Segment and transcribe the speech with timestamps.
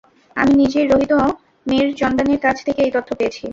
[0.35, 1.13] আমি নিজেই রোহিত
[1.65, 3.43] মীরচন্দানির কাছ থেকে এই তথ্য পেয়েছি।